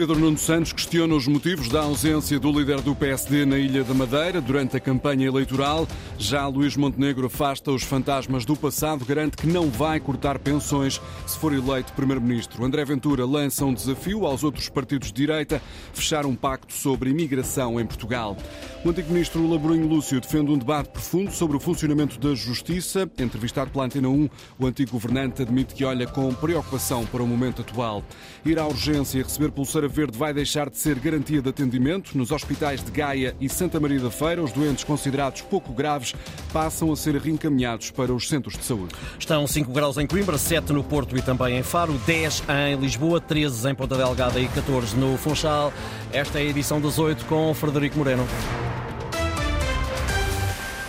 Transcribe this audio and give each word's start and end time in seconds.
Pedro 0.00 0.18
Nuno 0.18 0.38
Santos 0.38 0.72
questiona 0.72 1.14
os 1.14 1.28
motivos 1.28 1.68
da 1.68 1.82
ausência 1.82 2.40
do 2.40 2.50
líder 2.50 2.80
do 2.80 2.96
PSD 2.96 3.44
na 3.44 3.58
Ilha 3.58 3.84
da 3.84 3.92
Madeira 3.92 4.40
durante 4.40 4.74
a 4.74 4.80
campanha 4.80 5.26
eleitoral. 5.26 5.86
Já 6.16 6.46
Luís 6.46 6.74
Montenegro 6.74 7.26
afasta 7.26 7.70
os 7.70 7.82
fantasmas 7.82 8.46
do 8.46 8.56
passado, 8.56 9.04
garante 9.04 9.36
que 9.36 9.46
não 9.46 9.68
vai 9.68 10.00
cortar 10.00 10.38
pensões 10.38 10.98
se 11.26 11.38
for 11.38 11.52
eleito 11.52 11.92
primeiro-ministro. 11.92 12.64
André 12.64 12.82
Ventura 12.82 13.26
lança 13.26 13.66
um 13.66 13.74
desafio 13.74 14.24
aos 14.24 14.42
outros 14.42 14.70
partidos 14.70 15.08
de 15.08 15.14
direita 15.16 15.60
fechar 15.92 16.24
um 16.24 16.34
pacto 16.34 16.72
sobre 16.72 17.10
imigração 17.10 17.78
em 17.78 17.84
Portugal. 17.84 18.38
O 18.82 18.88
antigo 18.88 19.12
ministro 19.12 19.46
Laborinho 19.46 19.86
Lúcio 19.86 20.18
defende 20.18 20.50
um 20.50 20.56
debate 20.56 20.88
profundo 20.88 21.30
sobre 21.30 21.58
o 21.58 21.60
funcionamento 21.60 22.18
da 22.18 22.34
justiça. 22.34 23.02
Entrevistado 23.18 23.70
pela 23.70 23.84
Antena 23.84 24.08
1, 24.08 24.30
o 24.58 24.66
antigo 24.66 24.92
governante 24.92 25.42
admite 25.42 25.74
que 25.74 25.84
olha 25.84 26.06
com 26.06 26.32
preocupação 26.32 27.04
para 27.04 27.22
o 27.22 27.26
momento 27.26 27.60
atual. 27.60 28.02
Ir 28.46 28.58
à 28.58 28.66
urgência 28.66 29.18
e 29.18 29.22
receber 29.22 29.50
pulseira 29.50 29.89
Verde 29.90 30.16
vai 30.16 30.32
deixar 30.32 30.70
de 30.70 30.76
ser 30.76 30.98
garantia 30.98 31.42
de 31.42 31.48
atendimento. 31.48 32.16
Nos 32.16 32.30
hospitais 32.30 32.82
de 32.82 32.90
Gaia 32.90 33.34
e 33.40 33.48
Santa 33.48 33.80
Maria 33.80 34.00
da 34.00 34.10
Feira, 34.10 34.42
os 34.42 34.52
doentes 34.52 34.84
considerados 34.84 35.42
pouco 35.42 35.72
graves 35.72 36.14
passam 36.52 36.92
a 36.92 36.96
ser 36.96 37.16
reencaminhados 37.16 37.90
para 37.90 38.12
os 38.12 38.28
centros 38.28 38.56
de 38.56 38.64
saúde. 38.64 38.94
Estão 39.18 39.46
5 39.46 39.72
graus 39.72 39.98
em 39.98 40.06
Coimbra, 40.06 40.38
7 40.38 40.72
no 40.72 40.84
Porto 40.84 41.16
e 41.16 41.22
também 41.22 41.58
em 41.58 41.62
Faro, 41.62 41.92
10 42.06 42.44
em 42.48 42.76
Lisboa, 42.76 43.20
13 43.20 43.70
em 43.70 43.74
Ponta 43.74 43.96
Delgada 43.96 44.38
e 44.40 44.48
14 44.48 44.96
no 44.96 45.16
Funchal. 45.18 45.72
Esta 46.12 46.38
é 46.38 46.42
a 46.42 46.46
edição 46.46 46.80
das 46.80 46.98
8 46.98 47.24
com 47.26 47.52
Frederico 47.54 47.98
Moreno. 47.98 48.26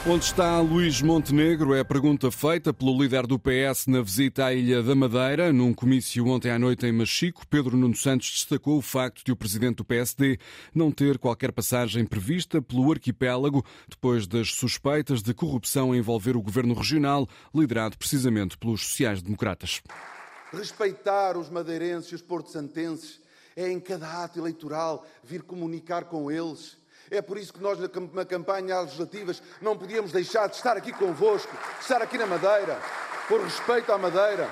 Onde 0.03 0.25
está 0.25 0.59
Luís 0.59 0.99
Montenegro? 0.99 1.75
É 1.75 1.81
a 1.81 1.85
pergunta 1.85 2.31
feita 2.31 2.73
pelo 2.73 2.99
líder 2.99 3.27
do 3.27 3.37
PS 3.37 3.85
na 3.85 4.01
visita 4.01 4.45
à 4.45 4.53
Ilha 4.53 4.81
da 4.81 4.95
Madeira. 4.95 5.53
Num 5.53 5.75
comício 5.75 6.25
ontem 6.25 6.49
à 6.49 6.57
noite 6.57 6.87
em 6.87 6.91
Machico, 6.91 7.45
Pedro 7.45 7.77
Nuno 7.77 7.95
Santos 7.95 8.31
destacou 8.31 8.79
o 8.79 8.81
facto 8.81 9.23
de 9.23 9.31
o 9.31 9.35
presidente 9.35 9.75
do 9.75 9.85
PSD 9.85 10.39
não 10.73 10.91
ter 10.91 11.19
qualquer 11.19 11.51
passagem 11.51 12.03
prevista 12.03 12.59
pelo 12.63 12.91
arquipélago 12.91 13.63
depois 13.87 14.25
das 14.25 14.51
suspeitas 14.55 15.21
de 15.21 15.35
corrupção 15.35 15.93
envolver 15.93 16.35
o 16.35 16.41
governo 16.41 16.73
regional, 16.73 17.29
liderado 17.53 17.95
precisamente 17.95 18.57
pelos 18.57 18.83
sociais-democratas. 18.87 19.83
Respeitar 20.51 21.37
os 21.37 21.47
madeirenses 21.47 22.11
e 22.11 22.15
os 22.15 22.23
porto-santenses 22.23 23.21
é 23.55 23.71
em 23.71 23.79
cada 23.79 24.23
ato 24.23 24.39
eleitoral 24.39 25.05
vir 25.23 25.43
comunicar 25.43 26.05
com 26.05 26.31
eles 26.31 26.80
é 27.11 27.21
por 27.21 27.37
isso 27.37 27.53
que 27.53 27.59
nós, 27.61 27.77
na 28.13 28.25
campanha 28.25 28.79
legislativas, 28.79 29.43
não 29.61 29.77
podíamos 29.77 30.13
deixar 30.13 30.47
de 30.47 30.55
estar 30.55 30.77
aqui 30.77 30.93
convosco, 30.93 31.51
de 31.75 31.81
estar 31.81 32.01
aqui 32.01 32.17
na 32.17 32.25
Madeira, 32.25 32.79
por 33.27 33.41
respeito 33.41 33.91
à 33.91 33.97
Madeira. 33.97 34.49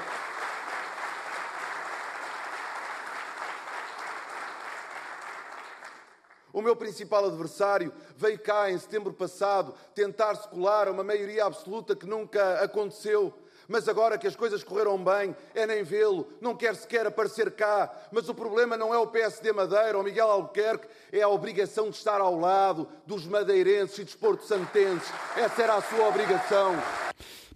O 6.51 6.61
meu 6.61 6.75
principal 6.75 7.25
adversário 7.25 7.93
veio 8.17 8.37
cá 8.37 8.69
em 8.69 8.77
setembro 8.77 9.13
passado 9.13 9.73
tentar 9.95 10.35
se 10.35 10.47
colar 10.49 10.89
a 10.89 10.91
uma 10.91 11.03
maioria 11.03 11.45
absoluta 11.45 11.95
que 11.95 12.05
nunca 12.05 12.61
aconteceu 12.61 13.33
mas 13.69 13.87
agora 13.87 14.17
que 14.17 14.27
as 14.27 14.35
coisas 14.35 14.63
correram 14.63 14.97
bem, 14.97 15.35
é 15.53 15.65
nem 15.67 15.83
vê-lo, 15.83 16.27
não 16.41 16.55
quer 16.55 16.75
sequer 16.75 17.05
aparecer 17.05 17.51
cá. 17.51 17.89
Mas 18.11 18.27
o 18.27 18.33
problema 18.33 18.75
não 18.75 18.91
é 18.91 18.97
o 18.97 19.07
PSD 19.07 19.53
Madeira 19.53 19.95
ou 19.95 20.03
Miguel 20.03 20.29
Albuquerque, 20.29 20.87
é 21.11 21.21
a 21.21 21.29
obrigação 21.29 21.91
de 21.91 21.95
estar 21.95 22.19
ao 22.19 22.37
lado 22.37 22.89
dos 23.05 23.27
madeirenses 23.27 23.99
e 23.99 24.03
dos 24.03 24.15
porto-santenses. 24.15 25.07
Essa 25.37 25.61
era 25.61 25.75
a 25.75 25.81
sua 25.81 26.07
obrigação. 26.07 26.75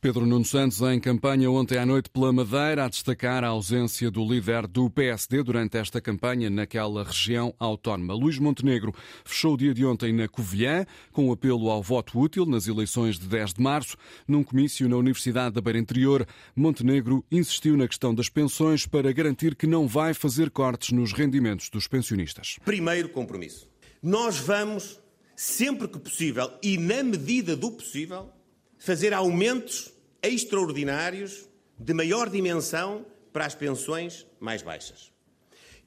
Pedro 0.03 0.25
Nuno 0.25 0.43
Santos 0.43 0.81
em 0.81 0.99
campanha 0.99 1.49
ontem 1.49 1.77
à 1.77 1.85
noite 1.85 2.09
pela 2.09 2.33
Madeira, 2.33 2.83
a 2.83 2.89
destacar 2.89 3.41
a 3.41 3.47
ausência 3.47 4.11
do 4.11 4.21
líder 4.21 4.67
do 4.67 4.89
PSD 4.89 5.41
durante 5.41 5.77
esta 5.77 6.01
campanha 6.01 6.49
naquela 6.49 7.05
região 7.05 7.55
autónoma. 7.57 8.13
Luís 8.13 8.37
Montenegro 8.37 8.93
fechou 9.23 9.53
o 9.53 9.57
dia 9.57 9.73
de 9.73 9.85
ontem 9.85 10.11
na 10.11 10.27
Covilhã, 10.27 10.85
com 11.13 11.29
um 11.29 11.31
apelo 11.31 11.69
ao 11.69 11.81
voto 11.81 12.19
útil 12.19 12.45
nas 12.45 12.67
eleições 12.67 13.17
de 13.17 13.29
10 13.29 13.53
de 13.53 13.61
março. 13.61 13.95
Num 14.27 14.43
comício 14.43 14.89
na 14.89 14.97
Universidade 14.97 15.55
da 15.55 15.61
Beira 15.61 15.80
Interior, 15.80 16.27
Montenegro 16.53 17.23
insistiu 17.31 17.77
na 17.77 17.87
questão 17.87 18.13
das 18.13 18.27
pensões 18.27 18.86
para 18.86 19.09
garantir 19.13 19.55
que 19.55 19.65
não 19.65 19.87
vai 19.87 20.13
fazer 20.13 20.49
cortes 20.49 20.92
nos 20.92 21.13
rendimentos 21.13 21.69
dos 21.69 21.87
pensionistas. 21.87 22.58
Primeiro 22.65 23.08
compromisso. 23.08 23.69
Nós 24.02 24.37
vamos, 24.37 24.99
sempre 25.33 25.87
que 25.87 25.97
possível 25.97 26.52
e 26.61 26.77
na 26.77 27.02
medida 27.03 27.55
do 27.55 27.71
possível, 27.71 28.30
fazer 28.77 29.13
aumentos 29.13 29.92
extraordinários 30.23 31.48
de 31.78 31.94
maior 31.94 32.30
dimensão 32.30 33.06
para 33.32 33.45
as 33.45 33.54
pensões 33.54 34.26
mais 34.39 34.61
baixas. 34.61 35.11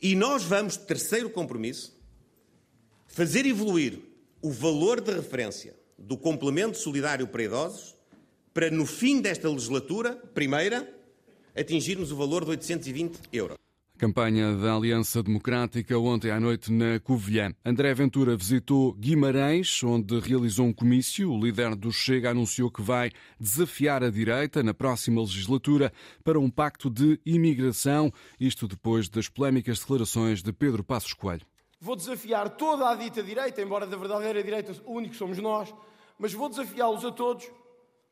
E 0.01 0.15
nós 0.15 0.43
vamos, 0.43 0.77
terceiro 0.77 1.31
compromisso, 1.31 1.97
fazer 3.07 3.47
evoluir 3.47 3.99
o 4.43 4.51
valor 4.51 5.01
de 5.01 5.13
referência 5.13 5.75
do 5.99 6.17
complemento 6.17 6.77
solidário 6.77 7.27
para 7.27 7.43
idosos 7.43 7.97
para, 8.53 8.71
no 8.71 8.87
fim 8.87 9.21
desta 9.21 9.49
legislatura, 9.49 10.17
primeira, 10.35 10.91
atingirmos 11.55 12.13
o 12.13 12.17
valor 12.17 12.45
de 12.45 12.51
820 12.51 13.19
euros. 13.33 13.66
Campanha 13.97 14.55
da 14.55 14.75
Aliança 14.75 15.23
Democrática 15.23 15.99
ontem 15.99 16.31
à 16.31 16.39
noite 16.39 16.71
na 16.71 17.01
Covilhã. 17.01 17.51
André 17.65 17.95
Ventura 17.95 18.37
visitou 18.37 18.93
Guimarães, 18.93 19.83
onde 19.83 20.21
realizou 20.21 20.67
um 20.67 20.73
comício. 20.73 21.33
O 21.33 21.43
líder 21.43 21.75
do 21.75 21.91
Chega 21.91 22.31
anunciou 22.31 22.71
que 22.71 22.83
vai 22.83 23.11
desafiar 23.41 24.05
a 24.05 24.11
direita 24.11 24.63
na 24.63 24.75
próxima 24.75 25.23
legislatura 25.23 25.91
para 26.23 26.39
um 26.39 26.51
pacto 26.51 26.91
de 26.91 27.19
imigração, 27.25 28.13
isto 28.39 28.69
depois 28.69 29.09
das 29.09 29.31
polémicas 29.31 29.79
declarações 29.79 30.43
de 30.43 30.53
Pedro 30.53 30.85
Passos 30.85 31.15
Coelho. 31.15 31.47
Vou 31.81 31.97
desafiar 31.97 32.51
toda 32.51 32.91
a 32.91 32.95
dita 32.95 33.23
direita, 33.23 33.63
embora 33.63 33.87
da 33.87 33.97
verdadeira 33.97 34.43
direita 34.45 34.77
o 34.85 34.93
único 34.93 35.15
somos 35.15 35.39
nós, 35.39 35.75
mas 36.19 36.35
vou 36.35 36.51
desafiá-los 36.51 37.03
a 37.03 37.11
todos, 37.11 37.51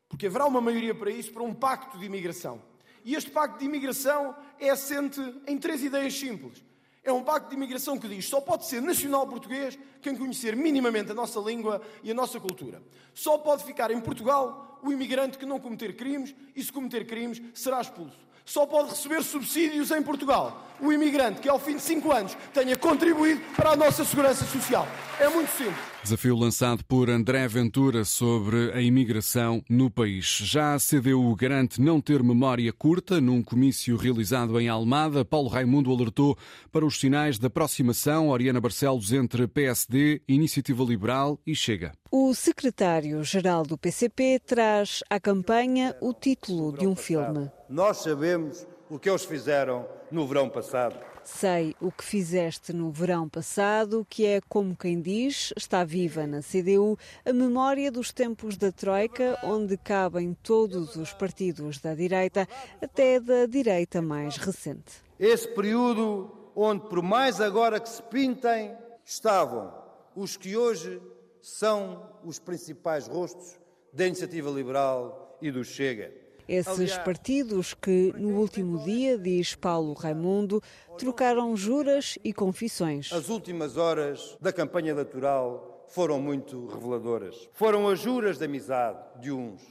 porque 0.09 0.25
haverá 0.25 0.47
uma 0.47 0.59
maioria 0.59 0.95
para 0.95 1.11
isso, 1.11 1.31
para 1.31 1.43
um 1.43 1.53
pacto 1.53 1.99
de 1.99 2.05
imigração. 2.05 2.59
E 3.05 3.13
este 3.13 3.29
pacto 3.29 3.59
de 3.59 3.65
imigração 3.65 4.35
é 4.59 4.71
assente 4.71 5.21
em 5.45 5.59
três 5.59 5.83
ideias 5.83 6.17
simples. 6.17 6.63
É 7.03 7.13
um 7.13 7.23
pacto 7.23 7.49
de 7.49 7.55
imigração 7.55 7.99
que 7.99 8.07
diz 8.07 8.27
só 8.27 8.41
pode 8.41 8.65
ser 8.65 8.81
nacional 8.81 9.27
português 9.27 9.77
quem 10.01 10.15
conhecer 10.15 10.55
minimamente 10.55 11.11
a 11.11 11.13
nossa 11.13 11.39
língua 11.39 11.79
e 12.01 12.09
a 12.09 12.15
nossa 12.15 12.39
cultura. 12.39 12.81
Só 13.13 13.37
pode 13.37 13.63
ficar 13.63 13.91
em 13.91 14.01
Portugal 14.01 14.79
o 14.81 14.91
imigrante 14.91 15.37
que 15.37 15.45
não 15.45 15.59
cometer 15.59 15.95
crimes 15.95 16.33
e, 16.55 16.63
se 16.63 16.73
cometer 16.73 17.05
crimes, 17.05 17.39
será 17.53 17.79
expulso. 17.79 18.17
Só 18.43 18.65
pode 18.65 18.89
receber 18.89 19.23
subsídios 19.23 19.91
em 19.91 20.01
Portugal 20.01 20.67
o 20.81 20.91
imigrante 20.91 21.41
que, 21.41 21.49
ao 21.49 21.59
fim 21.59 21.75
de 21.75 21.83
cinco 21.83 22.11
anos, 22.11 22.35
tenha 22.55 22.75
contribuído 22.75 23.41
para 23.55 23.71
a 23.71 23.75
nossa 23.75 24.03
segurança 24.03 24.45
social. 24.45 24.87
É 25.19 25.29
muito 25.29 25.51
simples. 25.51 25.94
Desafio 26.05 26.35
lançado 26.35 26.85
por 26.85 27.09
André 27.09 27.47
Ventura 27.47 28.05
sobre 28.05 28.71
a 28.73 28.79
imigração 28.79 29.63
no 29.67 29.89
país. 29.89 30.37
Já 30.43 30.75
a 30.75 30.77
CDU 30.77 31.35
garante 31.35 31.81
não 31.81 31.99
ter 31.99 32.21
memória 32.21 32.71
curta. 32.71 33.19
Num 33.19 33.41
comício 33.41 33.97
realizado 33.97 34.59
em 34.59 34.69
Almada, 34.69 35.25
Paulo 35.25 35.49
Raimundo 35.49 35.91
alertou 35.91 36.37
para 36.71 36.85
os 36.85 36.99
sinais 36.99 37.39
de 37.39 37.47
aproximação, 37.47 38.29
Oriana 38.29 38.61
Barcelos, 38.61 39.11
entre 39.11 39.47
PSD, 39.47 40.21
Iniciativa 40.27 40.83
Liberal 40.83 41.39
e 41.43 41.55
Chega. 41.55 41.91
O 42.11 42.35
secretário-geral 42.35 43.63
do 43.63 43.75
PCP 43.75 44.39
traz 44.45 45.03
à 45.09 45.19
campanha 45.19 45.95
o 45.99 46.13
título 46.13 46.77
de 46.77 46.85
um 46.85 46.95
filme. 46.95 47.49
Nós 47.67 48.03
sabemos 48.03 48.67
o 48.91 48.99
que 48.99 49.09
eles 49.09 49.25
fizeram 49.25 49.87
no 50.11 50.27
verão 50.27 50.49
passado 50.49 51.14
Sei 51.25 51.75
o 51.81 51.91
que 51.91 52.03
fizeste 52.03 52.71
no 52.71 52.91
verão 52.91 53.27
passado, 53.27 54.05
que 54.07 54.27
é, 54.27 54.39
como 54.47 54.75
quem 54.75 55.01
diz, 55.01 55.51
está 55.57 55.83
viva 55.83 56.27
na 56.27 56.41
CDU 56.41 56.99
a 57.25 57.33
memória 57.33 57.91
dos 57.91 58.13
tempos 58.13 58.55
da 58.55 58.71
Troika, 58.71 59.35
onde 59.43 59.75
cabem 59.75 60.37
todos 60.43 60.95
os 60.95 61.11
partidos 61.13 61.79
da 61.79 61.95
direita, 61.95 62.47
até 62.79 63.19
da 63.19 63.47
direita 63.47 64.03
mais 64.03 64.37
recente. 64.37 64.93
Esse 65.19 65.47
período 65.47 66.31
onde, 66.55 66.87
por 66.87 67.01
mais 67.01 67.41
agora 67.41 67.79
que 67.79 67.89
se 67.89 68.03
pintem, 68.03 68.77
estavam 69.03 69.73
os 70.15 70.37
que 70.37 70.55
hoje 70.55 71.01
são 71.41 72.07
os 72.23 72.37
principais 72.37 73.07
rostos 73.07 73.59
da 73.91 74.05
iniciativa 74.05 74.51
liberal 74.51 75.37
e 75.41 75.51
do 75.51 75.63
Chega 75.63 76.24
esses 76.47 76.97
partidos 76.99 77.73
que, 77.73 78.13
no 78.17 78.39
último 78.39 78.83
dia, 78.83 79.17
diz 79.17 79.55
Paulo 79.55 79.93
Raimundo, 79.93 80.61
trocaram 80.97 81.55
juras 81.55 82.17
e 82.23 82.33
confissões. 82.33 83.11
As 83.11 83.29
últimas 83.29 83.77
horas 83.77 84.37
da 84.39 84.53
campanha 84.53 84.91
eleitoral 84.91 85.85
foram 85.87 86.19
muito 86.19 86.67
reveladoras. 86.67 87.49
Foram 87.53 87.87
as 87.87 87.99
juras 87.99 88.37
de 88.37 88.45
amizade 88.45 88.99
de 89.21 89.31
uns, 89.31 89.61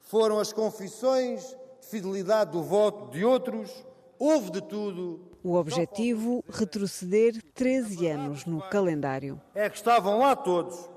foram 0.00 0.38
as 0.38 0.52
confissões 0.52 1.56
de 1.80 1.86
fidelidade 1.88 2.52
do 2.52 2.62
voto 2.62 3.10
de 3.10 3.24
outros, 3.24 3.70
houve 4.18 4.50
de 4.50 4.62
tudo. 4.62 5.20
O 5.42 5.54
objetivo, 5.54 6.44
retroceder 6.50 7.42
13 7.54 8.06
anos 8.08 8.44
no 8.44 8.60
calendário. 8.68 9.40
É 9.54 9.70
que 9.70 9.76
estavam 9.76 10.18
lá 10.18 10.36
todos, 10.36 10.90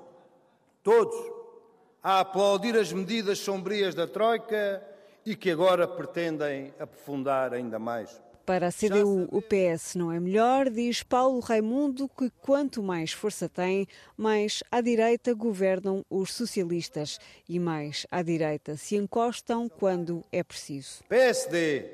todos, 0.83 1.15
a 2.03 2.19
aplaudir 2.19 2.75
as 2.75 2.91
medidas 2.91 3.39
sombrias 3.39 3.95
da 3.95 4.05
Troika, 4.05 4.85
e 5.25 5.35
que 5.35 5.51
agora 5.51 5.87
pretendem 5.87 6.73
aprofundar 6.79 7.53
ainda 7.53 7.79
mais. 7.79 8.21
Para 8.45 8.67
a 8.67 8.71
CDU, 8.73 9.29
o 9.31 9.41
PS 9.41 9.95
não 9.95 10.11
é 10.11 10.19
melhor, 10.19 10.69
diz 10.69 11.01
Paulo 11.01 11.39
Raimundo 11.39 12.09
que 12.09 12.29
quanto 12.41 12.83
mais 12.83 13.13
força 13.13 13.47
tem, 13.47 13.87
mais 14.17 14.61
à 14.69 14.81
direita 14.81 15.33
governam 15.33 16.03
os 16.09 16.33
socialistas 16.33 17.19
e 17.47 17.57
mais 17.57 18.05
à 18.11 18.21
direita 18.21 18.75
se 18.75 18.97
encostam 18.97 19.69
quando 19.69 20.25
é 20.29 20.43
preciso. 20.43 21.05
PSD, 21.07 21.89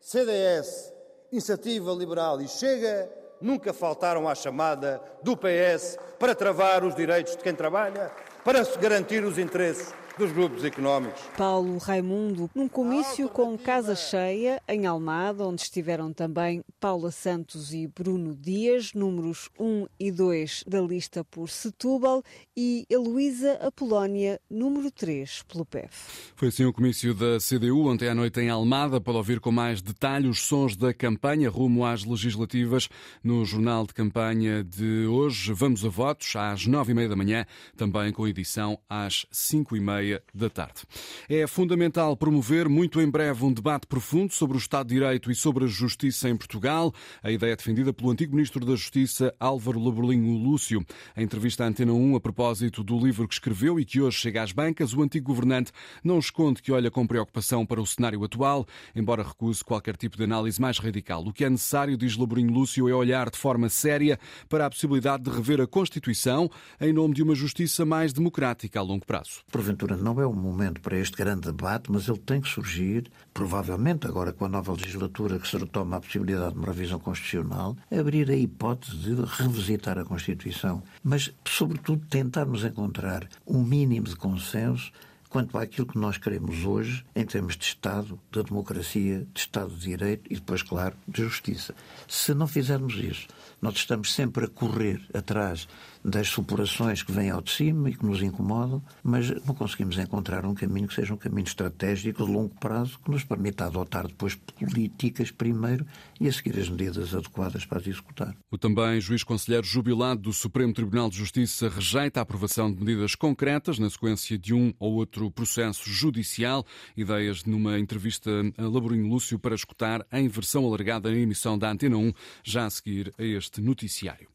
CDS, 0.00 0.92
Iniciativa 1.30 1.92
Liberal 1.92 2.40
e 2.40 2.48
Chega 2.48 3.08
nunca 3.40 3.72
faltaram 3.72 4.28
à 4.28 4.34
chamada 4.34 5.00
do 5.22 5.36
PS 5.36 5.96
para 6.18 6.34
travar 6.34 6.82
os 6.82 6.96
direitos 6.96 7.36
de 7.36 7.42
quem 7.42 7.54
trabalha, 7.54 8.10
para 8.44 8.64
garantir 8.80 9.22
os 9.22 9.38
interesses 9.38 9.94
dos 10.18 10.30
grupos 10.30 10.64
económicos. 10.64 11.20
Paulo 11.36 11.76
Raimundo, 11.78 12.48
num 12.54 12.68
comício 12.68 13.28
com 13.28 13.58
casa 13.58 13.96
cheia 13.96 14.62
em 14.68 14.86
Almada, 14.86 15.44
onde 15.44 15.62
estiveram 15.62 16.12
também 16.12 16.62
Paula 16.78 17.10
Santos 17.10 17.74
e 17.74 17.88
Bruno 17.88 18.34
Dias, 18.34 18.92
números 18.94 19.50
1 19.58 19.86
e 19.98 20.12
2 20.12 20.64
da 20.66 20.80
lista 20.80 21.24
por 21.24 21.48
Setúbal, 21.48 22.22
e 22.56 22.86
Heloísa 22.88 23.54
Apolónia, 23.54 24.40
número 24.48 24.90
3 24.90 25.42
pelo 25.42 25.64
PEF. 25.64 26.32
Foi 26.36 26.48
assim 26.48 26.64
o 26.64 26.72
comício 26.72 27.12
da 27.12 27.38
CDU 27.38 27.86
ontem 27.88 28.08
à 28.08 28.14
noite 28.14 28.40
em 28.40 28.50
Almada, 28.50 29.00
para 29.00 29.14
ouvir 29.14 29.40
com 29.40 29.50
mais 29.50 29.82
detalhe 29.82 30.28
os 30.28 30.42
sons 30.42 30.76
da 30.76 30.94
campanha 30.94 31.50
rumo 31.50 31.84
às 31.84 32.04
legislativas 32.04 32.88
no 33.22 33.44
jornal 33.44 33.84
de 33.86 33.94
campanha 33.94 34.62
de 34.62 35.06
hoje. 35.06 35.52
Vamos 35.52 35.84
a 35.84 35.88
votos 35.88 36.34
às 36.36 36.66
nove 36.66 36.92
e 36.92 36.94
meia 36.94 37.08
da 37.08 37.16
manhã, 37.16 37.44
também 37.76 38.12
com 38.12 38.28
edição 38.28 38.78
às 38.88 39.26
cinco 39.32 39.76
e 39.76 39.80
meia 39.80 40.03
meia 40.04 40.22
da 40.34 40.50
tarde. 40.50 40.82
É 41.28 41.46
fundamental 41.46 42.16
promover 42.16 42.68
muito 42.68 43.00
em 43.00 43.08
breve 43.08 43.44
um 43.44 43.52
debate 43.52 43.86
profundo 43.86 44.32
sobre 44.32 44.56
o 44.56 44.58
Estado 44.58 44.88
de 44.88 44.94
Direito 44.94 45.30
e 45.30 45.34
sobre 45.34 45.64
a 45.64 45.66
justiça 45.66 46.28
em 46.28 46.36
Portugal. 46.36 46.92
A 47.22 47.30
ideia 47.30 47.52
é 47.52 47.56
defendida 47.56 47.92
pelo 47.92 48.10
antigo 48.10 48.36
Ministro 48.36 48.64
da 48.64 48.76
Justiça, 48.76 49.34
Álvaro 49.40 49.82
Laberlinho 49.82 50.36
Lúcio. 50.36 50.84
A 51.16 51.22
entrevista 51.22 51.64
à 51.64 51.68
Antena 51.68 51.92
1 51.92 52.16
a 52.16 52.20
propósito 52.20 52.84
do 52.84 52.98
livro 52.98 53.26
que 53.26 53.34
escreveu 53.34 53.80
e 53.80 53.84
que 53.84 54.00
hoje 54.00 54.18
chega 54.18 54.42
às 54.42 54.52
bancas, 54.52 54.92
o 54.92 55.02
antigo 55.02 55.26
governante 55.26 55.72
não 56.02 56.18
esconde 56.18 56.60
que 56.60 56.70
olha 56.70 56.90
com 56.90 57.06
preocupação 57.06 57.64
para 57.64 57.80
o 57.80 57.86
cenário 57.86 58.22
atual, 58.22 58.66
embora 58.94 59.22
recuse 59.22 59.64
qualquer 59.64 59.96
tipo 59.96 60.16
de 60.16 60.24
análise 60.24 60.60
mais 60.60 60.78
radical. 60.78 61.24
O 61.24 61.32
que 61.32 61.44
é 61.44 61.50
necessário, 61.50 61.96
diz 61.96 62.16
Laberlinho 62.16 62.52
Lúcio, 62.52 62.88
é 62.88 62.94
olhar 62.94 63.30
de 63.30 63.38
forma 63.38 63.68
séria 63.68 64.18
para 64.48 64.66
a 64.66 64.70
possibilidade 64.70 65.22
de 65.22 65.30
rever 65.30 65.60
a 65.60 65.66
Constituição 65.66 66.50
em 66.80 66.92
nome 66.92 67.14
de 67.14 67.22
uma 67.22 67.34
justiça 67.34 67.84
mais 67.86 68.12
democrática 68.12 68.78
a 68.78 68.82
longo 68.82 69.06
prazo. 69.06 69.42
Porventura 69.50 69.93
não 70.00 70.20
é 70.20 70.26
o 70.26 70.32
momento 70.32 70.80
para 70.80 70.98
este 70.98 71.16
grande 71.16 71.42
debate, 71.42 71.90
mas 71.90 72.08
ele 72.08 72.18
tem 72.18 72.40
que 72.40 72.48
surgir, 72.48 73.10
provavelmente 73.32 74.06
agora 74.06 74.32
com 74.32 74.44
a 74.44 74.48
nova 74.48 74.72
legislatura 74.72 75.38
que 75.38 75.48
se 75.48 75.56
retoma 75.56 75.96
a 75.96 76.00
possibilidade 76.00 76.52
de 76.52 76.58
uma 76.58 76.68
revisão 76.68 76.98
constitucional, 76.98 77.76
abrir 77.90 78.30
a 78.30 78.36
hipótese 78.36 78.96
de 78.96 79.22
revisitar 79.42 79.98
a 79.98 80.04
Constituição, 80.04 80.82
mas, 81.02 81.32
sobretudo, 81.44 82.06
tentarmos 82.06 82.64
encontrar 82.64 83.28
um 83.46 83.62
mínimo 83.62 84.06
de 84.06 84.16
consenso 84.16 84.92
quanto 85.34 85.58
àquilo 85.58 85.88
que 85.88 85.98
nós 85.98 86.16
queremos 86.16 86.64
hoje 86.64 87.04
em 87.12 87.26
termos 87.26 87.56
de 87.56 87.64
Estado, 87.64 88.20
de 88.30 88.40
democracia, 88.44 89.26
de 89.34 89.40
Estado 89.40 89.74
de 89.74 89.80
Direito 89.80 90.32
e 90.32 90.36
depois, 90.36 90.62
claro, 90.62 90.94
de 91.08 91.24
justiça. 91.24 91.74
Se 92.06 92.32
não 92.32 92.46
fizermos 92.46 92.94
isso, 92.94 93.26
nós 93.60 93.74
estamos 93.74 94.14
sempre 94.14 94.44
a 94.44 94.48
correr 94.48 95.00
atrás 95.12 95.66
das 96.04 96.28
supurações 96.28 97.02
que 97.02 97.10
vêm 97.10 97.30
ao 97.30 97.40
de 97.40 97.50
cima 97.50 97.88
e 97.88 97.94
que 97.94 98.04
nos 98.04 98.22
incomodam, 98.22 98.82
mas 99.02 99.30
não 99.46 99.54
conseguimos 99.54 99.96
encontrar 99.96 100.44
um 100.44 100.54
caminho 100.54 100.86
que 100.86 100.94
seja 100.94 101.14
um 101.14 101.16
caminho 101.16 101.46
estratégico 101.46 102.26
de 102.26 102.30
longo 102.30 102.54
prazo 102.60 102.98
que 103.02 103.10
nos 103.10 103.24
permita 103.24 103.64
adotar 103.64 104.06
depois 104.06 104.34
políticas 104.34 105.30
primeiro 105.30 105.86
e 106.20 106.28
a 106.28 106.32
seguir 106.32 106.58
as 106.60 106.68
medidas 106.68 107.14
adequadas 107.14 107.64
para 107.64 107.78
as 107.78 107.86
executar. 107.86 108.36
O 108.50 108.58
também 108.58 109.00
juiz 109.00 109.24
conselheiro 109.24 109.66
jubilado 109.66 110.20
do 110.20 110.32
Supremo 110.32 110.74
Tribunal 110.74 111.08
de 111.08 111.16
Justiça 111.16 111.68
rejeita 111.68 112.20
a 112.20 112.22
aprovação 112.22 112.72
de 112.72 112.82
medidas 112.82 113.14
concretas 113.14 113.78
na 113.78 113.88
sequência 113.88 114.36
de 114.36 114.52
um 114.52 114.74
ou 114.78 114.94
outro 114.94 115.30
processo 115.30 115.88
judicial. 115.88 116.66
Ideias 116.96 117.44
numa 117.44 117.78
entrevista 117.78 118.30
a 118.58 118.62
Laborinho 118.62 119.08
Lúcio 119.08 119.38
para 119.38 119.54
escutar 119.54 120.04
em 120.12 120.28
versão 120.28 120.66
alargada 120.66 121.10
na 121.10 121.16
emissão 121.16 121.56
da 121.56 121.70
Antena 121.70 121.96
1, 121.96 122.12
já 122.42 122.66
a 122.66 122.70
seguir 122.70 123.12
a 123.18 123.22
este 123.22 123.60
noticiário. 123.60 124.28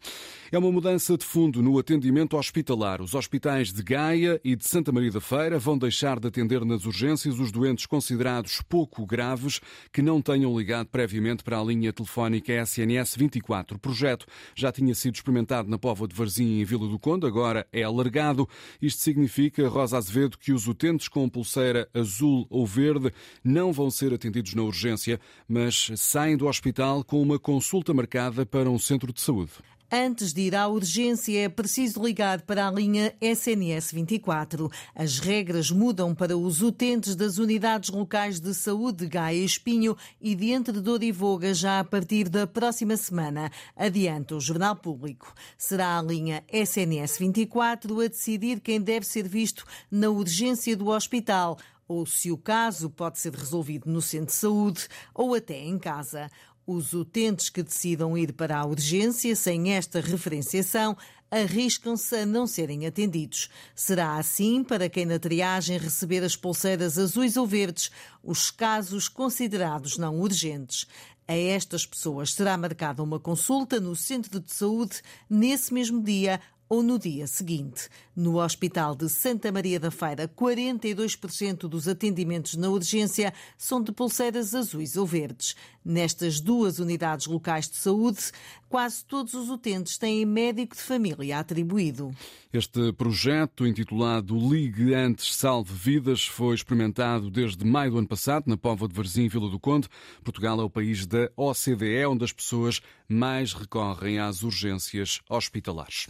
É 0.52 0.58
uma 0.58 0.72
mudança 0.72 1.16
de 1.16 1.24
fundo 1.24 1.59
no 1.62 1.78
atendimento 1.78 2.38
hospitalar. 2.38 3.02
Os 3.02 3.14
hospitais 3.14 3.74
de 3.74 3.84
Gaia 3.84 4.40
e 4.44 4.56
de 4.56 4.68
Santa 4.68 4.92
Maria 4.92 5.12
da 5.12 5.22
Feira 5.22 5.60
vão 5.60 5.78
deixar 5.78 6.20
de 6.20 6.28
atender 6.28 6.64
nas 6.64 6.86
urgências 6.86 7.40
os 7.40 7.52
doentes 7.52 7.86
considerados 7.86 8.62
pouco 8.62 9.06
graves 9.06 9.60
que 9.92 10.02
não 10.02 10.22
tenham 10.22 10.58
ligado 10.58 10.88
previamente 10.88 11.44
para 11.44 11.60
a 11.60 11.64
linha 11.64 11.92
telefónica 11.92 12.54
SNS 12.54 13.16
24. 13.16 13.78
O 13.78 13.80
projeto 13.80 14.26
já 14.56 14.72
tinha 14.72 14.94
sido 14.96 15.16
experimentado 15.16 15.70
na 15.70 15.78
Póvoa 15.78 16.08
de 16.08 16.16
Varzim 16.16 16.46
e 16.46 16.62
em 16.62 16.66
Vila 16.66 16.88
do 16.88 17.00
Conde, 17.00 17.26
agora 17.26 17.68
é 17.72 17.84
alargado. 17.84 18.48
Isto 18.82 19.02
significa, 19.02 19.68
Rosa 19.68 19.98
Azevedo, 19.98 20.38
que 20.38 20.54
os 20.54 20.68
utentes 20.68 21.08
com 21.08 21.28
pulseira 21.28 21.90
azul 21.94 22.48
ou 22.50 22.66
verde 22.66 23.12
não 23.44 23.74
vão 23.74 23.90
ser 23.90 24.14
atendidos 24.14 24.54
na 24.54 24.64
urgência, 24.64 25.20
mas 25.48 25.92
saem 25.96 26.38
do 26.38 26.48
hospital 26.48 27.04
com 27.04 27.22
uma 27.22 27.40
consulta 27.40 27.94
marcada 27.94 28.46
para 28.46 28.70
um 28.70 28.80
centro 28.80 29.12
de 29.12 29.22
saúde. 29.22 29.52
Antes 29.92 30.34
de 30.34 30.42
ir 30.42 30.56
à 30.56 30.68
urgência, 30.68 31.46
é 31.46 31.50
preciso 31.50 32.04
ligar 32.04 32.44
para 32.44 32.68
a 32.68 32.72
linha 32.72 33.12
SNS 33.20 33.92
24. 33.92 34.70
As 34.94 35.18
regras 35.18 35.72
mudam 35.72 36.14
para 36.14 36.38
os 36.38 36.62
utentes 36.62 37.16
das 37.16 37.40
unidades 37.40 37.90
locais 37.90 38.40
de 38.40 38.54
saúde 38.54 39.00
de 39.00 39.08
Gaia 39.08 39.44
Espinho 39.44 39.98
e 40.22 40.36
de 40.36 40.52
Entredor 40.52 41.02
e 41.02 41.12
Voga 41.12 41.56
já 41.56 41.80
a 41.80 41.84
partir 41.84 42.30
da 42.30 42.46
próxima 42.46 42.96
semana. 42.98 43.52
Adianta 43.76 44.36
o 44.36 44.40
Jornal 44.40 44.76
Público. 44.76 45.34
Será 45.58 45.98
a 45.98 46.04
linha 46.04 46.44
SNS 46.54 47.18
24 47.18 48.00
a 48.00 48.08
decidir 48.08 48.60
quem 48.60 48.80
deve 48.80 49.08
ser 49.08 49.28
visto 49.28 49.66
na 49.90 50.10
urgência 50.10 50.78
do 50.78 50.90
hospital 50.90 51.58
ou 51.90 52.06
se 52.06 52.32
o 52.32 52.38
caso 52.38 52.88
pode 52.88 53.18
ser 53.18 53.34
resolvido 53.34 53.90
no 53.90 54.00
centro 54.00 54.28
de 54.28 54.34
saúde 54.34 54.88
ou 55.12 55.34
até 55.34 55.58
em 55.58 55.80
casa. 55.80 56.30
Os 56.72 56.94
utentes 56.94 57.50
que 57.50 57.64
decidam 57.64 58.16
ir 58.16 58.32
para 58.32 58.60
a 58.60 58.64
urgência 58.64 59.36
sem 59.36 59.74
esta 59.74 60.00
referenciação 60.00 60.96
arriscam-se 61.32 62.16
a 62.16 62.28
não 62.28 62.46
serem 62.46 62.86
atendidos. 62.86 63.50
Será 63.74 64.20
assim 64.20 64.64
para 64.64 64.88
quem 64.88 65.04
na 65.04 65.18
triagem 65.18 65.80
receber 65.80 66.24
as 66.24 66.36
pulseiras 66.36 67.00
azuis 67.00 67.38
ou 67.38 67.48
verdes, 67.48 67.90
os 68.24 68.52
casos 68.52 69.10
considerados 69.10 69.98
não 69.98 70.20
urgentes. 70.20 70.86
A 71.28 71.34
estas 71.34 71.88
pessoas 71.88 72.36
será 72.36 72.56
marcada 72.56 73.02
uma 73.02 73.20
consulta 73.20 73.80
no 73.80 73.96
centro 73.96 74.40
de 74.40 74.54
saúde 74.54 75.02
nesse 75.28 75.74
mesmo 75.74 76.04
dia 76.04 76.40
ou 76.70 76.84
no 76.84 77.00
dia 77.00 77.26
seguinte. 77.26 77.90
No 78.16 78.40
Hospital 78.40 78.96
de 78.96 79.10
Santa 79.10 79.52
Maria 79.52 79.80
da 79.80 79.90
Feira, 79.90 80.28
42% 80.28 81.68
dos 81.68 81.88
atendimentos 81.88 82.56
na 82.56 82.70
urgência 82.70 83.34
são 83.58 83.82
de 83.82 83.92
pulseiras 83.92 84.54
azuis 84.54 84.96
ou 84.96 85.06
verdes. 85.06 85.56
Nestas 85.84 86.40
duas 86.40 86.78
unidades 86.78 87.26
locais 87.26 87.68
de 87.68 87.78
saúde, 87.78 88.32
quase 88.68 89.04
todos 89.04 89.34
os 89.34 89.50
utentes 89.50 89.98
têm 89.98 90.26
médico 90.26 90.76
de 90.76 90.82
família 90.82 91.40
atribuído. 91.40 92.12
Este 92.54 92.94
projeto, 92.94 93.66
intitulado 93.66 94.38
Ligue 94.38 94.94
Antes 94.94 95.36
Salve 95.36 95.74
Vidas, 95.74 96.26
foi 96.26 96.54
experimentado 96.54 97.32
desde 97.32 97.66
maio 97.66 97.92
do 97.92 97.98
ano 98.00 98.08
passado 98.08 98.44
na 98.48 98.58
Póvoa 98.58 98.88
de 98.88 98.94
Varzim, 98.94 99.28
Vila 99.28 99.50
do 99.50 99.60
Conde. 99.60 99.88
Portugal 100.24 100.60
é 100.60 100.64
o 100.64 100.70
país 100.70 101.08
da 101.08 101.32
OCDE, 101.36 102.06
onde 102.06 102.26
as 102.26 102.32
pessoas 102.32 102.82
mais 103.08 103.54
recorrem 103.54 104.20
às 104.20 104.44
urgências 104.44 105.22
hospitalares. 105.30 106.08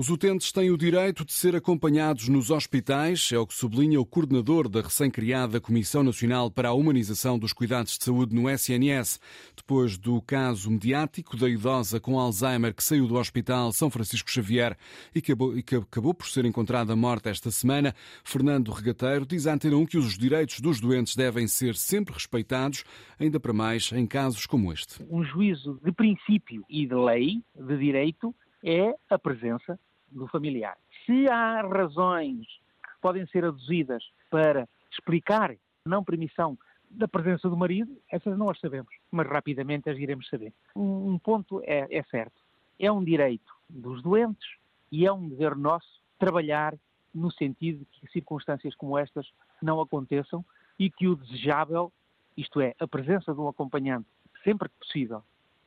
Os 0.00 0.08
utentes 0.08 0.50
têm 0.50 0.70
o 0.70 0.78
direito 0.78 1.26
de 1.26 1.32
ser 1.34 1.54
acompanhados 1.54 2.26
nos 2.26 2.50
hospitais, 2.50 3.28
é 3.34 3.38
o 3.38 3.46
que 3.46 3.52
sublinha 3.52 4.00
o 4.00 4.06
coordenador 4.06 4.66
da 4.66 4.80
recém-criada 4.80 5.60
Comissão 5.60 6.02
Nacional 6.02 6.50
para 6.50 6.70
a 6.70 6.72
Humanização 6.72 7.38
dos 7.38 7.52
Cuidados 7.52 7.98
de 7.98 8.04
Saúde 8.06 8.34
no 8.34 8.48
SNS. 8.48 9.20
Depois 9.54 9.98
do 9.98 10.22
caso 10.22 10.70
mediático 10.70 11.36
da 11.36 11.46
idosa 11.46 12.00
com 12.00 12.18
Alzheimer 12.18 12.74
que 12.74 12.82
saiu 12.82 13.06
do 13.06 13.16
Hospital 13.16 13.72
São 13.72 13.90
Francisco 13.90 14.30
Xavier 14.30 14.74
e 15.14 15.20
que 15.20 15.32
acabou, 15.32 16.14
por 16.14 16.28
ser 16.28 16.46
encontrada 16.46 16.96
morta 16.96 17.28
esta 17.28 17.50
semana, 17.50 17.94
Fernando 18.24 18.72
Regateiro 18.72 19.26
diz 19.26 19.46
à 19.46 19.52
Antena 19.52 19.76
1 19.76 19.84
que 19.84 19.98
os 19.98 20.16
direitos 20.16 20.60
dos 20.60 20.80
doentes 20.80 21.14
devem 21.14 21.46
ser 21.46 21.76
sempre 21.76 22.14
respeitados, 22.14 22.84
ainda 23.18 23.38
para 23.38 23.52
mais 23.52 23.92
em 23.92 24.06
casos 24.06 24.46
como 24.46 24.72
este. 24.72 24.94
Um 25.10 25.22
juízo 25.22 25.78
de 25.84 25.92
princípio 25.92 26.64
e 26.70 26.86
de 26.86 26.94
lei, 26.94 27.42
de 27.54 27.76
direito, 27.76 28.34
é 28.64 28.94
a 29.10 29.18
presença 29.18 29.78
do 30.10 30.26
familiar. 30.28 30.76
Se 31.06 31.28
há 31.28 31.62
razões 31.62 32.46
que 32.46 33.00
podem 33.00 33.26
ser 33.26 33.44
aduzidas 33.44 34.02
para 34.30 34.68
explicar 34.90 35.54
não 35.84 36.04
permissão 36.04 36.58
da 36.90 37.06
presença 37.06 37.48
do 37.48 37.56
marido, 37.56 37.96
essas 38.10 38.36
não 38.36 38.50
as 38.50 38.58
sabemos, 38.58 38.92
mas 39.10 39.26
rapidamente 39.26 39.88
as 39.88 39.96
iremos 39.96 40.28
saber. 40.28 40.52
Um, 40.74 41.18
ponto 41.18 41.60
é, 41.64 41.86
é 41.90 42.02
certo: 42.04 42.40
é 42.78 42.90
um 42.90 43.02
direito 43.02 43.52
dos 43.68 44.02
doentes 44.02 44.56
e 44.90 45.06
é 45.06 45.12
um 45.12 45.28
dever 45.28 45.56
nosso 45.56 46.00
trabalhar 46.18 46.74
no 47.14 47.30
sentido 47.30 47.80
de 47.80 47.86
que 47.86 48.12
circunstâncias 48.12 48.74
como 48.74 48.98
estas 48.98 49.26
não 49.62 49.80
aconteçam 49.80 50.44
e 50.78 50.90
que 50.90 51.06
o 51.06 51.16
desejável 51.16 51.92
isto 52.36 52.60
é, 52.60 52.74
a 52.78 52.86
presença 52.86 53.34
de 53.34 53.40
um 53.40 53.48
acompanhante 53.48 54.08
sempre 54.42 54.68
que 54.68 54.78
possível 54.78 55.22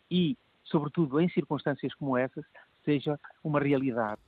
e, 0.09 0.38
sobretudo, 0.63 1.19
em 1.19 1.29
circunstâncias 1.29 1.93
como 1.95 2.17
essas, 2.17 2.45
seja 2.83 3.19
uma 3.43 3.59
realidade. 3.59 4.21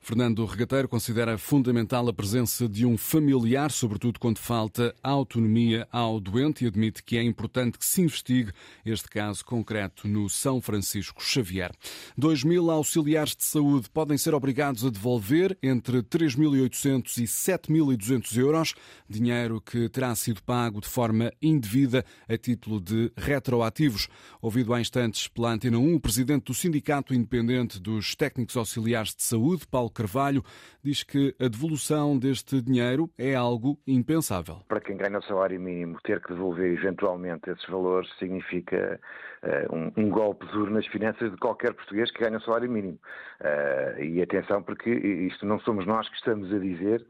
Fernando 0.00 0.44
Regateiro 0.44 0.88
considera 0.88 1.36
fundamental 1.36 2.08
a 2.08 2.12
presença 2.12 2.68
de 2.68 2.86
um 2.86 2.96
familiar, 2.96 3.72
sobretudo 3.72 4.20
quando 4.20 4.38
falta 4.38 4.94
autonomia 5.02 5.88
ao 5.90 6.20
doente, 6.20 6.64
e 6.64 6.68
admite 6.68 7.02
que 7.02 7.16
é 7.16 7.22
importante 7.22 7.76
que 7.76 7.84
se 7.84 8.02
investigue 8.02 8.52
este 8.84 9.08
caso 9.08 9.44
concreto 9.44 10.06
no 10.06 10.28
São 10.28 10.60
Francisco 10.60 11.20
Xavier. 11.20 11.72
2 12.16 12.44
mil 12.44 12.70
auxiliares 12.70 13.34
de 13.34 13.44
saúde 13.44 13.90
podem 13.90 14.16
ser 14.16 14.32
obrigados 14.32 14.84
a 14.84 14.90
devolver 14.90 15.58
entre 15.60 16.02
3.800 16.02 17.18
e 17.18 17.24
7.200 17.24 18.36
euros, 18.38 18.74
dinheiro 19.08 19.60
que 19.60 19.88
terá 19.88 20.14
sido 20.14 20.40
pago 20.42 20.80
de 20.80 20.88
forma 20.88 21.32
indevida 21.42 22.04
a 22.28 22.36
título 22.36 22.80
de 22.80 23.10
retroativos. 23.16 24.08
Ouvido 24.40 24.72
há 24.72 24.80
instantes 24.80 25.26
pela 25.26 25.52
Antena 25.52 25.78
1, 25.78 25.94
o 25.96 26.00
presidente 26.00 26.44
do 26.44 26.54
Sindicato 26.54 27.12
Independente 27.12 27.80
dos 27.80 28.14
Técnicos 28.14 28.56
Auxiliares 28.56 29.14
de 29.14 29.24
Saúde, 29.24 29.66
Paulo 29.66 29.90
Carvalho, 29.96 30.42
diz 30.82 31.02
que 31.02 31.34
a 31.40 31.48
devolução 31.48 32.18
deste 32.18 32.60
dinheiro 32.60 33.10
é 33.18 33.34
algo 33.34 33.78
impensável. 33.86 34.60
Para 34.68 34.80
quem 34.80 34.96
ganha 34.96 35.18
o 35.18 35.22
salário 35.22 35.60
mínimo, 35.60 35.98
ter 36.04 36.20
que 36.20 36.28
devolver 36.28 36.72
eventualmente 36.72 37.50
esses 37.50 37.66
valores 37.66 38.08
significa 38.18 39.00
uh, 39.42 39.74
um, 39.74 39.92
um, 39.96 40.10
golpe 40.10 40.46
duro 40.46 40.70
nas 40.70 40.86
finanças 40.86 41.30
de 41.30 41.36
qualquer 41.38 41.72
português 41.72 42.10
que 42.10 42.22
ganha 42.22 42.38
o 42.38 42.42
salário 42.42 42.70
mínimo. 42.70 42.98
Uh, 43.40 44.02
e 44.02 44.22
atenção, 44.22 44.62
porque 44.62 44.90
isto 44.90 45.46
não 45.46 45.58
somos 45.60 45.86
nós 45.86 46.08
que 46.08 46.16
estamos 46.16 46.52
a 46.52 46.58
dizer, 46.58 47.06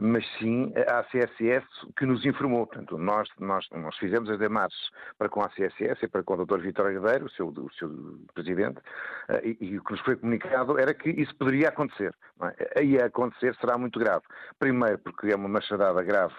mas 0.00 0.24
sim 0.38 0.72
a 0.88 1.00
ACSS 1.00 1.66
que 1.96 2.06
nos 2.06 2.24
informou. 2.24 2.66
Portanto, 2.66 2.98
nós, 2.98 3.28
nós, 3.38 3.68
nós 3.70 3.96
fizemos 3.98 4.28
as 4.30 4.38
demarches 4.38 4.90
para 5.18 5.28
com 5.28 5.42
a 5.42 5.46
ACSS 5.46 6.04
e 6.04 6.08
para 6.08 6.22
com 6.22 6.34
o 6.34 6.44
Dr. 6.44 6.60
Vitor 6.60 6.90
Herdeiro, 6.90 7.26
o 7.26 7.30
seu, 7.30 7.48
o 7.48 7.72
seu 7.72 7.90
presidente, 8.34 8.80
eh, 9.28 9.42
e, 9.44 9.58
e, 9.60 9.78
o 9.78 9.84
que 9.84 9.92
nos 9.92 10.00
foi 10.00 10.16
comunicado 10.16 10.78
era 10.78 10.94
que 10.94 11.10
isso 11.10 11.34
poderia 11.36 11.68
acontecer. 11.68 12.14
É? 12.42 12.80
Aí 12.80 13.00
a 13.00 13.06
acontecer 13.06 13.54
será 13.56 13.78
muito 13.78 13.98
grave. 13.98 14.22
Primeiro, 14.58 14.98
porque 14.98 15.28
é 15.28 15.36
uma 15.36 15.48
machadada 15.48 16.02
grave 16.02 16.34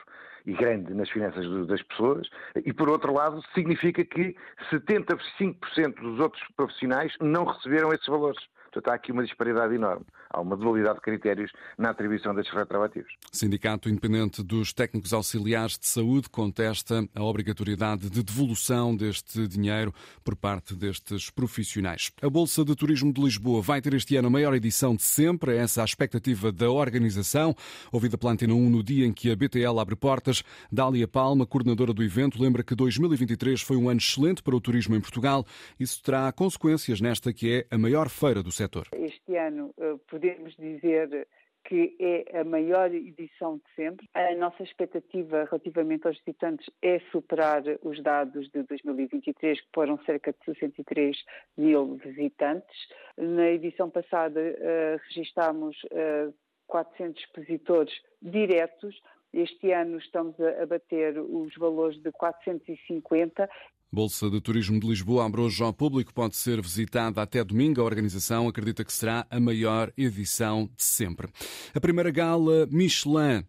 e 0.45 0.53
grande 0.53 0.93
nas 0.93 1.09
finanças 1.09 1.45
das 1.67 1.81
pessoas, 1.83 2.27
e 2.65 2.73
por 2.73 2.89
outro 2.89 3.13
lado, 3.13 3.41
significa 3.53 4.03
que 4.03 4.35
75% 4.71 6.01
dos 6.01 6.19
outros 6.19 6.43
profissionais 6.55 7.13
não 7.21 7.45
receberam 7.45 7.93
esses 7.93 8.05
valores. 8.07 8.41
Portanto, 8.73 8.91
há 8.91 8.95
aqui 8.95 9.11
uma 9.11 9.23
disparidade 9.23 9.75
enorme. 9.75 10.03
Há 10.31 10.41
uma 10.41 10.57
dualidade 10.57 10.95
de 10.95 11.01
critérios 11.01 11.51
na 11.77 11.91
atribuição 11.91 12.33
destes 12.33 12.55
retroativos. 12.55 13.13
Sindicato 13.31 13.87
Independente 13.87 14.41
dos 14.41 14.73
Técnicos 14.73 15.13
Auxiliares 15.13 15.77
de 15.77 15.85
Saúde 15.85 16.27
contesta 16.27 17.07
a 17.13 17.23
obrigatoriedade 17.23 18.09
de 18.09 18.23
devolução 18.23 18.95
deste 18.95 19.47
dinheiro 19.47 19.93
por 20.23 20.35
parte 20.35 20.73
destes 20.73 21.29
profissionais. 21.29 22.11
A 22.19 22.29
Bolsa 22.29 22.65
de 22.65 22.75
Turismo 22.75 23.13
de 23.13 23.21
Lisboa 23.21 23.61
vai 23.61 23.79
ter 23.79 23.93
este 23.93 24.15
ano 24.15 24.27
a 24.27 24.31
maior 24.31 24.55
edição 24.55 24.95
de 24.95 25.03
sempre, 25.03 25.55
essa 25.55 25.81
é 25.81 25.83
a 25.83 25.85
expectativa 25.85 26.51
da 26.51 26.71
organização. 26.71 27.55
Ouvida 27.91 28.17
pela 28.17 28.33
Antena 28.33 28.55
1 28.55 28.69
no 28.71 28.81
dia 28.81 29.05
em 29.05 29.13
que 29.13 29.31
a 29.31 29.35
BTL 29.35 29.79
abre 29.79 29.95
portas, 29.95 30.43
Dália 30.71 31.07
Palma, 31.07 31.45
coordenadora 31.45 31.93
do 31.93 32.01
evento, 32.01 32.41
lembra 32.41 32.63
que 32.63 32.73
2023 32.73 33.61
foi 33.61 33.77
um 33.77 33.87
ano 33.87 33.99
excelente 33.99 34.41
para 34.41 34.55
o 34.55 34.61
turismo 34.61 34.95
em 34.95 35.01
Portugal. 35.01 35.45
Isso 35.79 36.01
terá 36.01 36.31
consequências 36.31 36.99
nesta 36.99 37.31
que 37.31 37.51
é 37.69 37.75
a 37.75 37.77
maior 37.77 38.09
feira 38.09 38.41
do 38.41 38.51
setor. 38.51 38.62
Este 38.93 39.35
ano 39.35 39.73
eh, 39.77 39.95
podemos 40.09 40.55
dizer 40.55 41.27
que 41.65 41.95
é 41.99 42.39
a 42.39 42.43
maior 42.43 42.93
edição 42.93 43.57
de 43.57 43.63
sempre. 43.75 44.09
A 44.13 44.35
nossa 44.35 44.63
expectativa 44.63 45.45
relativamente 45.45 46.05
aos 46.05 46.17
visitantes 46.19 46.69
é 46.81 46.99
superar 47.11 47.63
os 47.81 48.01
dados 48.03 48.49
de 48.51 48.63
2023, 48.63 49.61
que 49.61 49.67
foram 49.73 49.97
cerca 50.03 50.33
de 50.33 50.43
63 50.45 51.15
mil 51.57 51.95
visitantes. 51.95 52.75
Na 53.17 53.49
edição 53.49 53.89
passada, 53.89 54.39
uh, 54.41 54.99
registámos 55.07 55.77
uh, 55.85 56.33
400 56.67 57.23
expositores 57.23 57.93
diretos. 58.21 59.01
Este 59.33 59.71
ano 59.71 59.97
estamos 59.97 60.35
a 60.39 60.65
bater 60.65 61.17
os 61.17 61.55
valores 61.55 61.99
de 62.01 62.11
450 62.11 63.49
Bolsa 63.93 64.27
de 64.27 64.41
Turismo 64.41 64.79
de 64.79 64.87
Lisboa 64.87 65.23
abre 65.23 65.39
hoje 65.39 65.61
ao 65.61 65.71
público, 65.71 66.11
pode 66.11 66.35
ser 66.35 66.59
visitada 66.59 67.21
até 67.21 67.43
domingo. 67.43 67.79
A 67.79 67.83
organização 67.83 68.47
acredita 68.47 68.83
que 68.83 68.91
será 68.91 69.27
a 69.29 69.39
maior 69.39 69.93
edição 69.95 70.67
de 70.75 70.83
sempre. 70.83 71.27
A 71.75 71.79
primeira 71.79 72.09
gala 72.09 72.67
Michelin, 72.71 73.45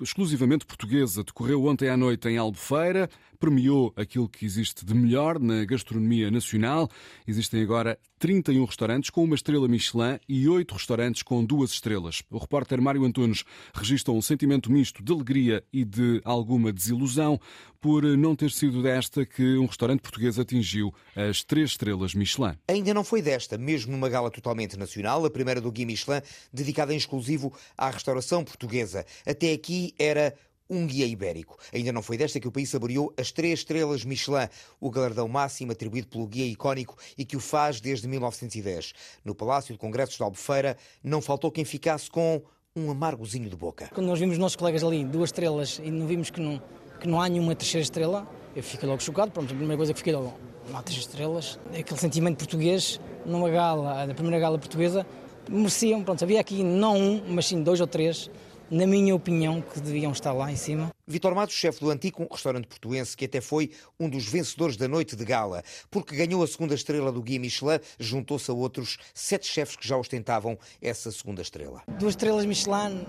exclusivamente 0.00 0.64
portuguesa, 0.64 1.22
decorreu 1.22 1.66
ontem 1.66 1.90
à 1.90 1.98
noite 1.98 2.26
em 2.30 2.38
Albufeira 2.38 3.10
premiou 3.36 3.92
aquilo 3.96 4.28
que 4.28 4.44
existe 4.44 4.84
de 4.84 4.94
melhor 4.94 5.38
na 5.38 5.64
gastronomia 5.64 6.30
nacional. 6.30 6.88
Existem 7.26 7.62
agora 7.62 7.98
31 8.18 8.64
restaurantes 8.64 9.10
com 9.10 9.22
uma 9.22 9.34
estrela 9.34 9.68
Michelin 9.68 10.18
e 10.28 10.48
8 10.48 10.72
restaurantes 10.72 11.22
com 11.22 11.44
duas 11.44 11.70
estrelas. 11.70 12.22
O 12.30 12.38
repórter 12.38 12.80
Mário 12.80 13.04
Antunes 13.04 13.44
registra 13.74 14.12
um 14.12 14.22
sentimento 14.22 14.72
misto 14.72 15.02
de 15.02 15.12
alegria 15.12 15.62
e 15.72 15.84
de 15.84 16.20
alguma 16.24 16.72
desilusão 16.72 17.38
por 17.80 18.02
não 18.02 18.34
ter 18.34 18.50
sido 18.50 18.82
desta 18.82 19.24
que 19.26 19.58
um 19.58 19.66
restaurante 19.66 20.00
português 20.00 20.38
atingiu 20.38 20.94
as 21.14 21.42
três 21.42 21.70
estrelas 21.70 22.14
Michelin. 22.14 22.56
Ainda 22.68 22.94
não 22.94 23.04
foi 23.04 23.20
desta, 23.20 23.58
mesmo 23.58 23.92
numa 23.92 24.08
gala 24.08 24.30
totalmente 24.30 24.78
nacional, 24.78 25.24
a 25.24 25.30
primeira 25.30 25.60
do 25.60 25.70
Guia 25.70 25.86
Michelin, 25.86 26.22
dedicada 26.52 26.94
em 26.94 26.96
exclusivo 26.96 27.52
à 27.76 27.90
restauração 27.90 28.44
portuguesa. 28.44 29.04
Até 29.26 29.52
aqui 29.52 29.94
era 29.98 30.34
um 30.68 30.86
guia 30.86 31.06
ibérico. 31.06 31.58
Ainda 31.72 31.92
não 31.92 32.02
foi 32.02 32.16
desta 32.16 32.40
que 32.40 32.48
o 32.48 32.52
país 32.52 32.68
saboreou 32.68 33.12
as 33.16 33.30
três 33.30 33.60
estrelas 33.60 34.04
Michelin, 34.04 34.48
o 34.80 34.90
galardão 34.90 35.28
máximo 35.28 35.72
atribuído 35.72 36.08
pelo 36.08 36.26
guia 36.26 36.46
icónico 36.46 36.96
e 37.16 37.24
que 37.24 37.36
o 37.36 37.40
faz 37.40 37.80
desde 37.80 38.08
1910. 38.08 38.92
No 39.24 39.34
Palácio 39.34 39.72
de 39.72 39.78
Congressos 39.78 40.16
de 40.16 40.22
Albufeira, 40.22 40.76
não 41.02 41.20
faltou 41.20 41.50
quem 41.50 41.64
ficasse 41.64 42.10
com 42.10 42.42
um 42.74 42.90
amargozinho 42.90 43.48
de 43.48 43.56
boca. 43.56 43.90
Quando 43.94 44.06
nós 44.06 44.18
vimos 44.18 44.34
os 44.34 44.38
nossos 44.38 44.56
colegas 44.56 44.84
ali, 44.84 45.02
duas 45.04 45.30
estrelas, 45.30 45.80
e 45.82 45.90
não 45.90 46.06
vimos 46.06 46.28
que 46.28 46.40
não, 46.40 46.62
que 47.00 47.08
não 47.08 47.20
há 47.20 47.28
nenhuma 47.28 47.54
terceira 47.54 47.82
estrela, 47.82 48.26
eu 48.54 48.62
fiquei 48.62 48.88
logo 48.88 49.02
chocado. 49.02 49.30
Pronto, 49.30 49.52
a 49.52 49.56
primeira 49.56 49.76
coisa 49.76 49.92
que 49.92 49.98
fiquei 49.98 50.14
logo, 50.14 50.34
não 50.70 50.78
há 50.78 50.82
três 50.82 51.00
estrelas. 51.00 51.58
Aquele 51.78 52.00
sentimento 52.00 52.38
português, 52.38 53.00
numa 53.24 53.48
gala, 53.50 54.06
na 54.06 54.14
primeira 54.14 54.38
gala 54.38 54.58
portuguesa, 54.58 55.06
mereciam, 55.48 56.02
pronto, 56.02 56.22
havia 56.22 56.40
aqui 56.40 56.62
não 56.62 56.96
um, 56.96 57.22
mas 57.28 57.46
sim 57.46 57.62
dois 57.62 57.80
ou 57.80 57.86
três 57.86 58.30
na 58.70 58.86
minha 58.86 59.14
opinião, 59.14 59.60
que 59.60 59.80
deviam 59.80 60.12
estar 60.12 60.32
lá 60.32 60.50
em 60.50 60.56
cima. 60.56 60.90
Vitor 61.06 61.34
Matos, 61.34 61.54
chefe 61.54 61.80
do 61.80 61.90
Antico, 61.90 62.26
restaurante 62.30 62.66
portuense, 62.66 63.16
que 63.16 63.24
até 63.24 63.40
foi 63.40 63.70
um 63.98 64.08
dos 64.08 64.26
vencedores 64.28 64.76
da 64.76 64.88
noite 64.88 65.14
de 65.14 65.24
gala, 65.24 65.62
porque 65.90 66.16
ganhou 66.16 66.42
a 66.42 66.46
segunda 66.46 66.74
estrela 66.74 67.12
do 67.12 67.22
Guia 67.22 67.38
Michelin, 67.38 67.78
juntou-se 67.98 68.50
a 68.50 68.54
outros 68.54 68.98
sete 69.14 69.46
chefes 69.46 69.76
que 69.76 69.86
já 69.86 69.96
ostentavam 69.96 70.58
essa 70.82 71.10
segunda 71.12 71.42
estrela. 71.42 71.82
Duas 71.98 72.12
estrelas 72.12 72.44
Michelin 72.44 73.06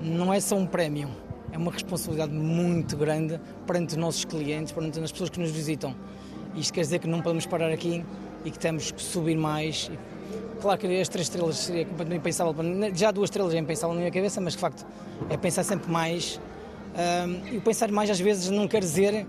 não 0.00 0.32
é 0.32 0.40
só 0.40 0.56
um 0.56 0.66
prémio, 0.66 1.10
é 1.52 1.58
uma 1.58 1.70
responsabilidade 1.70 2.32
muito 2.32 2.96
grande 2.96 3.40
perante 3.66 3.90
os 3.90 3.96
nossos 3.96 4.24
clientes, 4.24 4.72
perante 4.72 5.00
as 5.00 5.12
pessoas 5.12 5.30
que 5.30 5.40
nos 5.40 5.50
visitam. 5.50 5.94
Isto 6.54 6.72
quer 6.72 6.80
dizer 6.80 6.98
que 6.98 7.08
não 7.08 7.20
podemos 7.20 7.46
parar 7.46 7.70
aqui 7.70 8.04
e 8.44 8.50
que 8.50 8.58
temos 8.58 8.90
que 8.90 9.02
subir 9.02 9.36
mais 9.36 9.90
Claro 10.60 10.78
que 10.78 11.00
as 11.00 11.08
três 11.08 11.26
estrelas 11.26 11.56
seria 11.56 11.84
completamente 11.84 12.20
impensável, 12.20 12.54
já 12.92 13.10
duas 13.12 13.28
estrelas 13.28 13.54
é 13.54 13.58
impensável 13.58 13.94
na 13.94 14.00
minha 14.00 14.10
cabeça, 14.10 14.40
mas 14.40 14.54
de 14.54 14.58
facto 14.58 14.84
é 15.30 15.36
pensar 15.36 15.62
sempre 15.62 15.90
mais. 15.90 16.40
E 17.52 17.60
pensar 17.60 17.90
mais 17.92 18.10
às 18.10 18.18
vezes 18.18 18.50
não 18.50 18.66
quer 18.66 18.80
dizer 18.80 19.26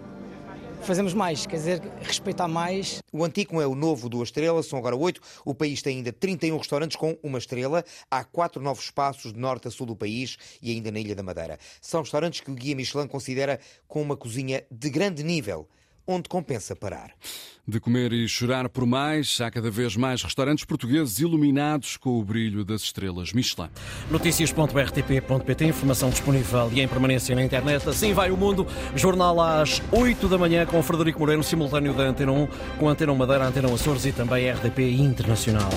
fazemos 0.82 1.14
mais, 1.14 1.46
quer 1.46 1.58
dizer, 1.58 1.82
respeitar 2.02 2.48
mais. 2.48 3.02
O 3.12 3.24
Antico 3.24 3.62
é 3.62 3.68
o 3.68 3.76
novo 3.76 4.10
duas 4.10 4.30
estrelas, 4.30 4.66
são 4.66 4.80
agora 4.80 4.96
oito. 4.96 5.22
O 5.46 5.54
país 5.54 5.82
tem 5.82 5.98
ainda 5.98 6.12
31 6.12 6.58
restaurantes 6.58 6.98
com 6.98 7.18
uma 7.22 7.38
estrela. 7.38 7.84
Há 8.10 8.24
quatro 8.24 8.62
novos 8.62 8.86
espaços 8.86 9.34
de 9.34 9.40
norte 9.40 9.68
a 9.68 9.72
sul 9.72 9.86
do 9.86 9.96
país 9.96 10.38
e 10.62 10.72
ainda 10.72 10.92
na 10.92 11.00
Ilha 11.00 11.16
da 11.16 11.24
Madeira. 11.24 11.60
São 11.82 12.02
restaurantes 12.02 12.42
que 12.42 12.52
o 12.52 12.56
Guia 12.56 12.76
Michelin 12.76 13.08
considera 13.08 13.60
com 13.88 14.02
uma 14.02 14.18
cozinha 14.18 14.64
de 14.72 14.90
grande 14.90 15.24
nível 15.24 15.68
onde 16.10 16.28
compensa 16.28 16.76
parar. 16.76 17.12
De 17.68 17.80
comer 17.80 18.12
e 18.12 18.28
chorar 18.28 18.68
por 18.68 18.84
mais, 18.86 19.40
há 19.40 19.52
cada 19.52 19.70
vez 19.70 19.96
mais 19.96 20.24
restaurantes 20.24 20.66
portugueses 20.66 21.20
iluminados 21.20 21.98
com 21.98 22.20
o 22.20 22.24
brilho 22.24 22.66
das 22.66 22.82
estrelas 22.82 23.32
Michelin. 23.32 23.70
Notícias.rtp.pt, 24.10 25.66
informação 25.66 26.10
disponível 26.10 26.72
e 26.74 26.82
em 26.82 26.88
permanência 26.88 27.36
na 27.36 27.44
internet. 27.44 27.88
Assim 27.88 28.12
vai 28.12 28.32
o 28.32 28.38
mundo. 28.38 28.66
Jornal 28.96 29.40
às 29.40 29.84
8 29.92 30.28
da 30.28 30.38
manhã 30.38 30.66
com 30.66 30.82
Frederico 30.82 31.20
Moreno, 31.20 31.44
simultâneo 31.44 31.94
da 31.94 32.04
Antena 32.04 32.32
1, 32.32 32.48
com 32.80 32.90
Antena 32.90 33.12
1 33.12 33.16
Madeira, 33.16 33.46
Antena 33.46 33.68
1 33.68 33.76
Açores 33.76 34.06
e 34.06 34.12
também 34.12 34.50
RTP 34.52 34.80
Internacional. 34.80 35.70